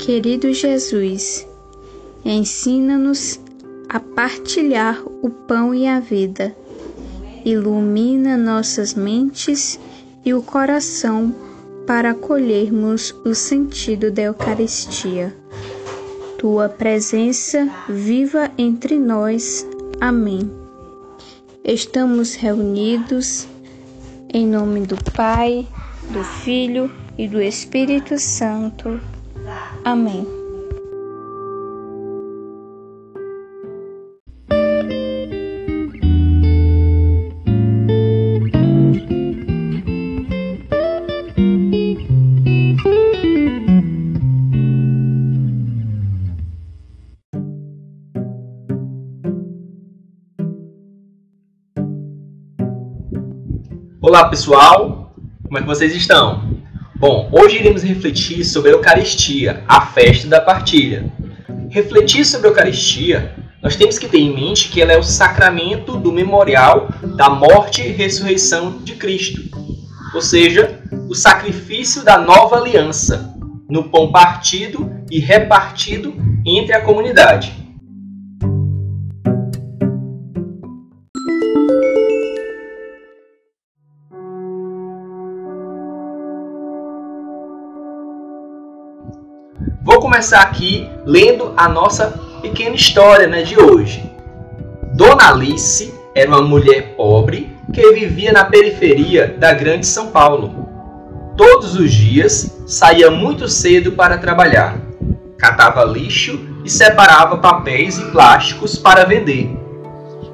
[0.00, 1.46] Querido Jesus,
[2.24, 3.38] ensina-nos
[3.86, 6.56] a partilhar o pão e a vida.
[7.44, 9.78] Ilumina nossas mentes
[10.24, 11.34] e o coração
[11.86, 15.36] para acolhermos o sentido da Eucaristia.
[16.38, 19.66] Tua presença viva entre nós.
[20.00, 20.50] Amém.
[21.62, 23.46] Estamos reunidos
[24.32, 25.68] em nome do Pai,
[26.10, 28.98] do Filho e do Espírito Santo.
[29.84, 30.26] Amém.
[54.02, 55.14] Olá pessoal,
[55.44, 56.49] como é que vocês estão?
[57.00, 61.10] Bom, hoje iremos refletir sobre a Eucaristia, a festa da partilha.
[61.70, 65.96] Refletir sobre a Eucaristia, nós temos que ter em mente que ela é o sacramento
[65.96, 69.40] do memorial da morte e ressurreição de Cristo,
[70.14, 70.78] ou seja,
[71.08, 73.34] o sacrifício da nova aliança,
[73.66, 77.59] no pão partido e repartido entre a comunidade.
[89.82, 94.04] Vou começar aqui lendo a nossa pequena história né, de hoje.
[94.94, 100.68] Dona Alice era uma mulher pobre que vivia na periferia da grande São Paulo.
[101.34, 104.78] Todos os dias saía muito cedo para trabalhar,
[105.38, 109.50] catava lixo e separava papéis e plásticos para vender.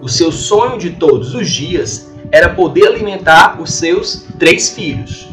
[0.00, 5.28] O seu sonho de todos os dias era poder alimentar os seus três filhos.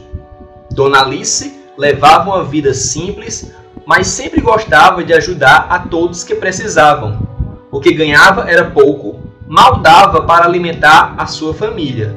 [0.71, 3.53] Dona Alice levava uma vida simples,
[3.89, 7.27] mas sempre gostava de ajudar a todos que precisavam.
[7.71, 12.16] O que ganhava era pouco, mal dava para alimentar a sua família.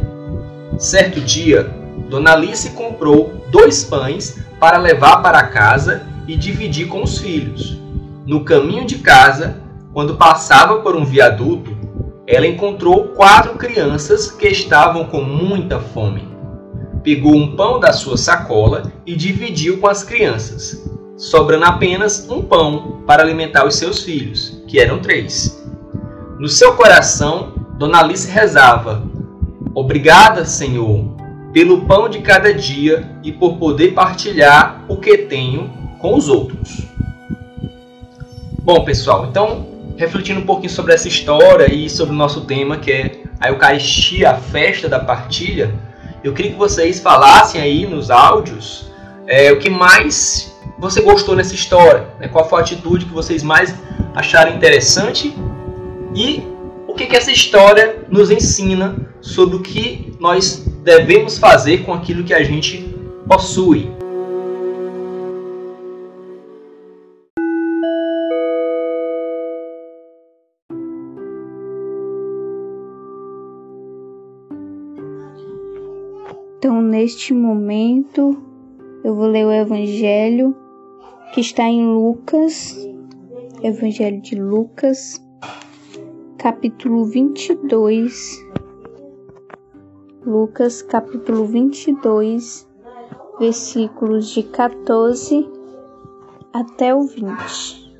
[0.76, 1.74] Certo dia,
[2.10, 7.80] Dona Alice comprou dois pães para levar para casa e dividir com os filhos.
[8.26, 9.56] No caminho de casa,
[9.94, 11.74] quando passava por um viaduto,
[12.26, 16.28] ela encontrou quatro crianças que estavam com muita fome.
[17.02, 23.02] Pegou um pão da sua sacola e dividiu com as crianças sobrando apenas um pão
[23.06, 25.62] para alimentar os seus filhos, que eram três.
[26.38, 29.02] No seu coração, Dona Alice rezava:
[29.74, 31.04] Obrigada, Senhor,
[31.52, 36.86] pelo pão de cada dia e por poder partilhar o que tenho com os outros.
[38.62, 42.92] Bom, pessoal, então, refletindo um pouquinho sobre essa história e sobre o nosso tema, que
[42.92, 45.74] é a Eucaristia, a festa da partilha,
[46.22, 48.90] eu queria que vocês falassem aí nos áudios
[49.26, 50.51] é, o que mais
[50.82, 52.26] você gostou nessa história, né?
[52.26, 53.72] qual foi a atitude que vocês mais
[54.16, 55.32] acharam interessante
[56.12, 56.42] e
[56.88, 62.24] o que, que essa história nos ensina sobre o que nós devemos fazer com aquilo
[62.24, 62.84] que a gente
[63.28, 63.88] possui.
[76.58, 78.36] Então, neste momento,
[79.04, 80.56] eu vou ler o Evangelho
[81.32, 82.76] que está em Lucas,
[83.62, 85.18] Evangelho de Lucas,
[86.36, 88.46] capítulo 22.
[90.26, 92.68] Lucas, capítulo 22,
[93.40, 95.48] versículos de 14
[96.52, 97.96] até o 20.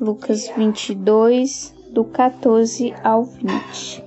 [0.00, 4.04] Lucas 22, do 14 ao 20.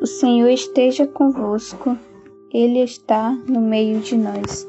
[0.00, 1.98] O Senhor esteja convosco,
[2.52, 4.68] Ele está no meio de nós.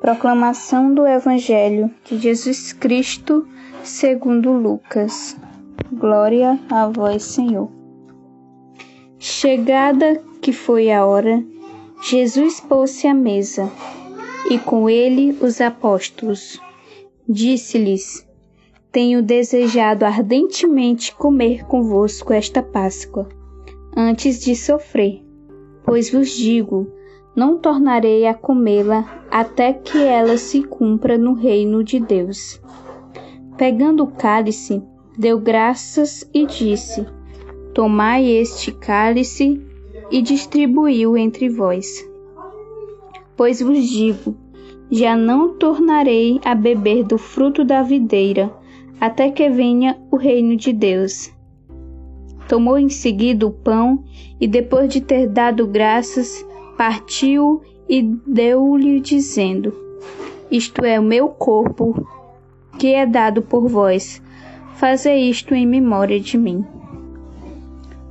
[0.00, 3.48] Proclamação do Evangelho de Jesus Cristo
[3.82, 5.36] segundo Lucas.
[5.92, 7.68] Glória a vós, Senhor.
[9.18, 11.44] Chegada que foi a hora,
[12.00, 13.68] Jesus pôs-se à mesa,
[14.48, 16.60] e com ele os apóstolos.
[17.28, 18.24] Disse-lhes:
[18.92, 23.28] Tenho desejado ardentemente comer convosco esta Páscoa,
[23.96, 25.24] antes de sofrer,
[25.84, 26.97] pois vos digo,
[27.34, 32.60] não tornarei a comê-la até que ela se cumpra no reino de Deus.
[33.56, 34.82] Pegando o cálice,
[35.16, 37.06] deu graças e disse:
[37.74, 39.62] Tomai este cálice
[40.10, 42.08] e distribuiu entre vós.
[43.36, 44.36] Pois vos digo:
[44.90, 48.50] já não tornarei a beber do fruto da videira,
[49.00, 51.30] até que venha o reino de Deus.
[52.48, 54.02] Tomou em seguida o pão
[54.40, 56.44] e, depois de ter dado graças,
[56.78, 59.74] partiu e deu-lhe dizendo:
[60.50, 62.08] isto é, o meu corpo,
[62.78, 64.22] que é dado por vós.
[64.76, 66.64] Faze isto em memória de mim.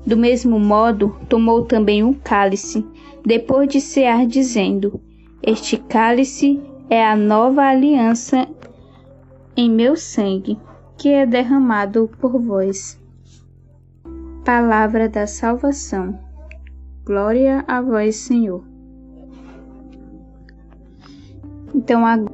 [0.06, 2.86] Do mesmo modo, tomou também um cálice,
[3.26, 5.02] depois de cear, dizendo:
[5.42, 8.48] Este cálice é a nova aliança
[9.56, 10.60] em meu sangue,
[10.96, 13.00] que é derramado por vós.
[14.46, 16.27] Palavra da salvação.
[17.08, 18.66] Glória a vós, Senhor.
[21.74, 22.27] Então, agora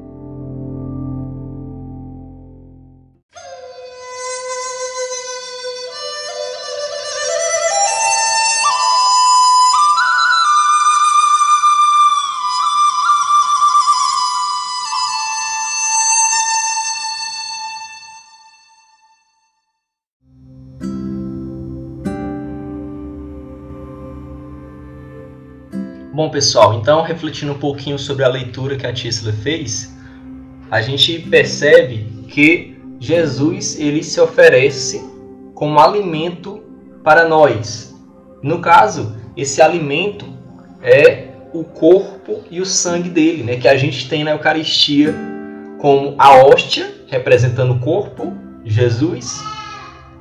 [26.13, 29.97] Bom, pessoal, então refletindo um pouquinho sobre a leitura que a Tisla fez,
[30.69, 35.03] a gente percebe que Jesus ele se oferece
[35.55, 36.61] como alimento
[37.03, 37.95] para nós.
[38.43, 40.27] No caso, esse alimento
[40.83, 45.15] é o corpo e o sangue dele, né, que a gente tem na Eucaristia
[45.79, 49.41] como a hóstia, representando o corpo Jesus,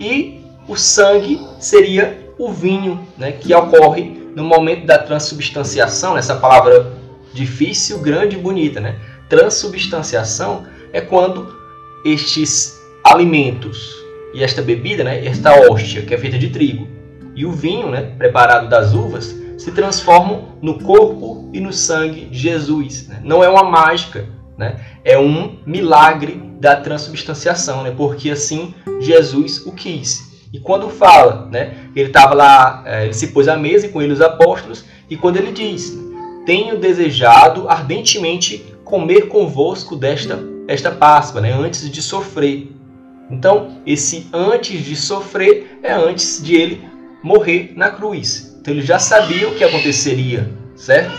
[0.01, 6.93] e o sangue seria o vinho, né, que ocorre no momento da transubstanciação, essa palavra
[7.33, 8.99] difícil, grande e bonita, né?
[9.29, 11.55] Transubstanciação é quando
[12.05, 14.03] estes alimentos
[14.35, 16.87] e esta bebida, né, esta hóstia que é feita de trigo
[17.35, 22.39] e o vinho, né, preparado das uvas, se transformam no corpo e no sangue de
[22.39, 23.09] Jesus.
[23.09, 23.21] Né?
[23.23, 24.27] Não é uma mágica,
[24.57, 24.81] né?
[25.05, 27.93] é um milagre da transubstanciação, né?
[27.97, 30.32] porque assim Jesus o quis.
[30.53, 34.13] E quando fala, né, ele estava lá, é, ele se pôs à mesa com ele
[34.13, 35.99] os apóstolos, e quando ele diz:
[36.45, 40.39] Tenho desejado ardentemente comer convosco desta
[40.69, 42.71] esta Páscoa, né, antes de sofrer.
[43.31, 46.85] Então, esse antes de sofrer é antes de ele
[47.23, 48.57] morrer na cruz.
[48.61, 51.13] Então, ele já sabia o que aconteceria, certo?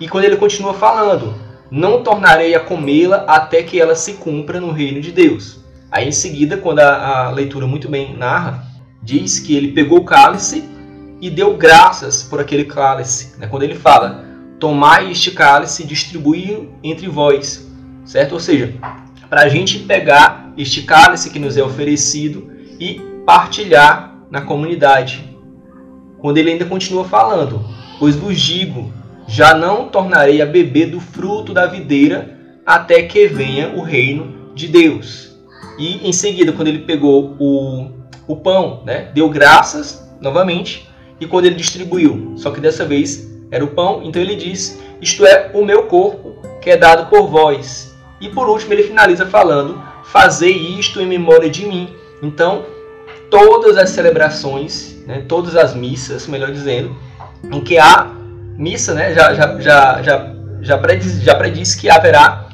[0.00, 1.34] E quando ele continua falando:
[1.70, 5.60] Não tornarei a comê-la até que ela se cumpra no reino de Deus.
[5.90, 8.64] Aí em seguida, quando a, a leitura muito bem narra,
[9.02, 10.64] diz que ele pegou o cálice
[11.20, 13.38] e deu graças por aquele cálice.
[13.38, 13.46] Né?
[13.46, 14.24] Quando ele fala,
[14.58, 17.68] tomai este cálice e distribui entre vós,
[18.04, 18.32] certo?
[18.32, 18.74] Ou seja,
[19.28, 25.24] para a gente pegar este cálice que nos é oferecido e partilhar na comunidade.
[26.18, 27.64] Quando ele ainda continua falando,
[27.98, 28.92] pois vos digo,
[29.26, 34.68] já não tornarei a beber do fruto da videira até que venha o reino de
[34.68, 35.27] Deus.
[35.78, 37.90] E em seguida, quando ele pegou o,
[38.26, 40.88] o pão, né, deu graças novamente.
[41.20, 45.26] E quando ele distribuiu, só que dessa vez era o pão, então ele diz: Isto
[45.26, 47.96] é o meu corpo que é dado por vós.
[48.20, 51.88] E por último, ele finaliza falando: Fazei isto em memória de mim.
[52.22, 52.64] Então,
[53.30, 56.96] todas as celebrações, né, todas as missas, melhor dizendo,
[57.44, 58.10] em que há
[58.56, 62.48] missa, né, já, já, já, já, já, prediz, já prediz que haverá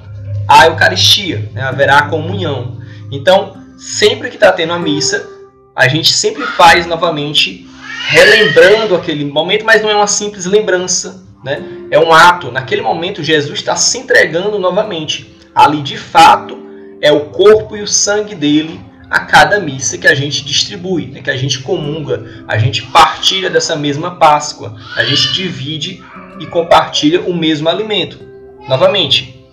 [0.46, 2.78] a Eucaristia, né, haverá a comunhão.
[3.14, 5.28] Então, sempre que está tendo a missa,
[5.74, 7.66] a gente sempre faz novamente,
[8.08, 11.62] relembrando aquele momento, mas não é uma simples lembrança, né?
[11.92, 12.50] É um ato.
[12.50, 15.32] Naquele momento, Jesus está se entregando novamente.
[15.54, 16.58] Ali, de fato,
[17.00, 21.22] é o corpo e o sangue dele a cada missa que a gente distribui, né?
[21.22, 26.02] que a gente comunga, a gente partilha dessa mesma Páscoa, a gente divide
[26.40, 28.18] e compartilha o mesmo alimento.
[28.68, 29.46] Novamente,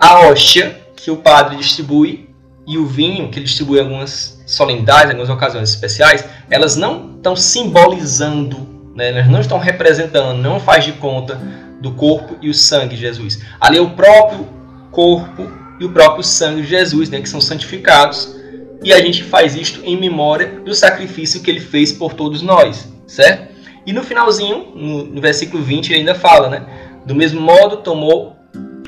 [0.00, 2.33] a hóstia que o padre distribui
[2.66, 7.16] e o vinho, que ele distribui em algumas solenidades, em algumas ocasiões especiais, elas não
[7.16, 9.08] estão simbolizando, né?
[9.08, 11.40] elas não estão representando, não faz de conta
[11.80, 13.42] do corpo e o sangue de Jesus.
[13.60, 14.48] Ali é o próprio
[14.90, 15.46] corpo
[15.78, 17.20] e o próprio sangue de Jesus, né?
[17.20, 18.34] que são santificados,
[18.82, 22.92] e a gente faz isto em memória do sacrifício que ele fez por todos nós,
[23.06, 23.54] certo?
[23.86, 26.66] E no finalzinho, no, no versículo 20, ele ainda fala, né?
[27.06, 28.36] Do mesmo modo, tomou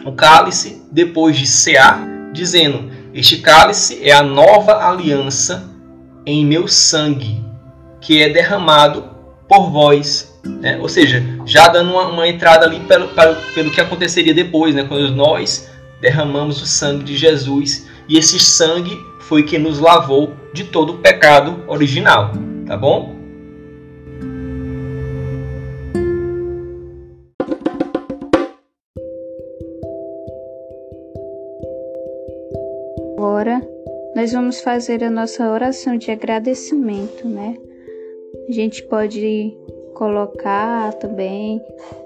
[0.05, 5.71] o cálice depois de cear, dizendo: este cálice é a nova aliança
[6.27, 7.43] em meu sangue,
[7.99, 9.05] que é derramado
[9.49, 10.39] por vós.
[10.45, 10.79] Né?
[10.83, 14.85] Ou seja, já dando uma, uma entrada ali pelo, pelo, pelo, que aconteceria depois, né?
[14.85, 17.89] quando nós derramamos o sangue de Jesus.
[18.07, 22.33] E esse sangue foi que nos lavou de todo o pecado original.
[22.67, 23.16] Tá bom?
[34.27, 37.57] Nós vamos fazer a nossa oração de agradecimento, né?
[38.49, 39.57] A gente pode
[39.95, 41.63] colocar também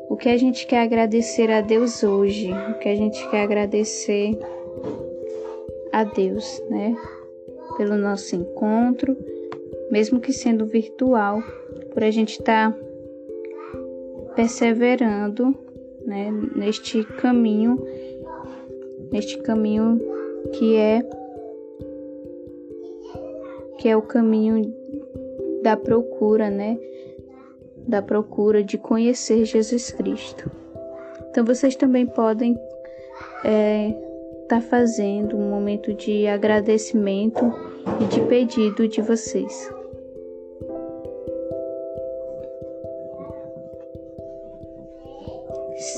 [0.06, 4.38] o que a gente quer agradecer a Deus hoje, o que a gente quer agradecer
[5.90, 6.94] a Deus, né?
[7.78, 9.16] Pelo nosso encontro,
[9.90, 11.42] mesmo que sendo virtual,
[11.90, 12.78] por a gente estar tá
[14.36, 15.56] perseverando,
[16.04, 17.82] né, neste caminho,
[19.10, 19.98] neste caminho
[20.52, 21.02] que é
[23.80, 24.62] que é o caminho
[25.62, 26.78] da procura, né?
[27.88, 30.50] Da procura de conhecer Jesus Cristo.
[31.30, 33.96] Então vocês também podem estar é,
[34.46, 37.40] tá fazendo um momento de agradecimento
[38.02, 39.72] e de pedido de vocês.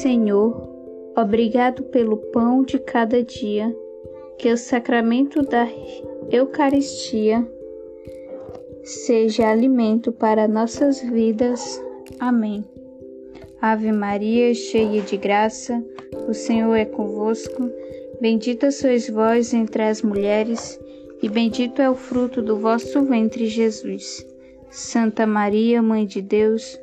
[0.00, 0.68] Senhor,
[1.16, 3.74] obrigado pelo pão de cada dia,
[4.38, 5.66] que o sacramento da
[6.30, 7.44] Eucaristia
[8.82, 11.82] seja alimento para nossas vidas.
[12.18, 12.64] Amém.
[13.60, 15.82] Ave Maria, cheia de graça,
[16.28, 17.70] o Senhor é convosco.
[18.20, 20.80] Bendita sois vós entre as mulheres,
[21.22, 24.26] e bendito é o fruto do vosso ventre, Jesus.
[24.70, 26.80] Santa Maria, Mãe de Deus,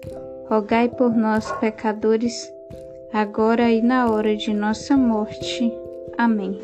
[0.48, 2.50] rogai por nós, pecadores,
[3.12, 5.72] agora e na hora de nossa morte.
[6.18, 6.58] Amém.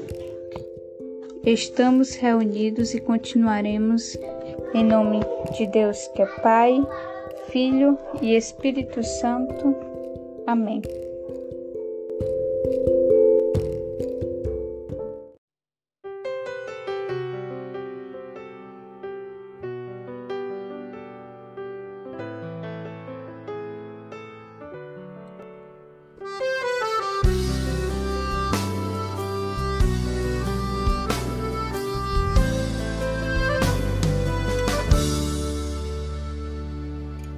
[1.44, 4.18] Estamos reunidos e continuaremos
[4.74, 5.20] em nome
[5.58, 6.82] de Deus que é Pai,
[7.48, 9.76] Filho e Espírito Santo.
[10.48, 10.82] Amém.